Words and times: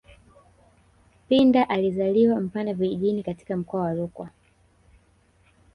Pinda 1.29 1.63
alizaliwa 1.69 2.41
Mpanda 2.41 2.73
vijijini 2.73 3.23
katika 3.23 3.57
mkoa 3.57 3.81
wa 3.81 3.93
Rukwa 3.93 4.29